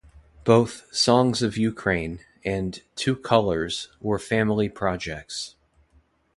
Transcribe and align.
Both 0.45 0.87
"Songs 0.91 1.43
of 1.43 1.57
Ukraine" 1.59 2.21
and 2.43 2.81
"Two 2.95 3.15
Colors" 3.15 3.89
were 3.99 4.17
family 4.17 4.67
projects. 4.67 5.55